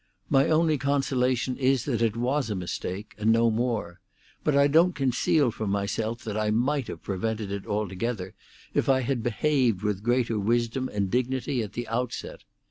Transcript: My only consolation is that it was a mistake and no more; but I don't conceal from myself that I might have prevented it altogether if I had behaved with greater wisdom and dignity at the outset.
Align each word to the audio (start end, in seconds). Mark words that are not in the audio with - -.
My 0.31 0.49
only 0.49 0.79
consolation 0.79 1.57
is 1.57 1.85
that 1.85 2.01
it 2.01 2.15
was 2.17 2.49
a 2.49 2.55
mistake 2.55 3.13
and 3.19 3.31
no 3.31 3.51
more; 3.51 3.99
but 4.43 4.55
I 4.57 4.65
don't 4.65 4.95
conceal 4.95 5.51
from 5.51 5.69
myself 5.69 6.23
that 6.23 6.35
I 6.35 6.49
might 6.49 6.87
have 6.87 7.03
prevented 7.03 7.51
it 7.51 7.67
altogether 7.67 8.33
if 8.73 8.89
I 8.89 9.01
had 9.01 9.21
behaved 9.21 9.83
with 9.83 10.01
greater 10.01 10.39
wisdom 10.39 10.89
and 10.91 11.11
dignity 11.11 11.61
at 11.61 11.73
the 11.73 11.87
outset. 11.87 12.43